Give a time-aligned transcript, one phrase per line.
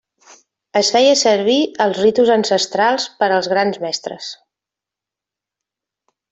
[0.79, 4.33] Es feia servir als ritus ancestrals per als grans mestres.